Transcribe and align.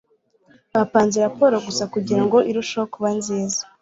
bapanze 0.75 1.17
raporo 1.25 1.55
gusa 1.67 1.83
kugirango 1.93 2.37
irusheho 2.49 2.85
kuba 2.93 3.09
nziza 3.17 3.59